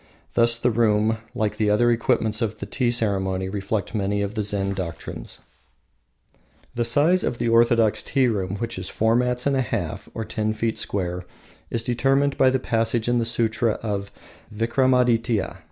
Thus 0.33 0.57
the 0.57 0.71
room, 0.71 1.17
like 1.35 1.57
the 1.57 1.69
other 1.69 1.91
equipments 1.91 2.41
of 2.41 2.57
the 2.57 2.65
tea 2.65 2.89
ceremony, 2.89 3.49
reflects 3.49 3.93
many 3.93 4.23
of 4.23 4.33
the 4.33 4.41
Zen 4.41 4.73
doctrines. 4.73 5.41
The 6.73 6.85
size 6.85 7.23
of 7.23 7.37
the 7.37 7.49
orthodox 7.49 8.01
tea 8.01 8.27
room, 8.27 8.55
which 8.55 8.79
is 8.79 8.89
four 8.89 9.15
mats 9.15 9.45
and 9.45 9.55
a 9.55 9.61
half, 9.61 10.09
or 10.15 10.25
ten 10.25 10.53
feet 10.53 10.79
square, 10.79 11.27
is 11.69 11.83
determined 11.83 12.35
by 12.35 12.47
a 12.47 12.57
passage 12.57 13.07
in 13.07 13.19
the 13.19 13.25
Sutra 13.25 13.73
of 13.83 14.09
Vikramadytia. 14.51 15.57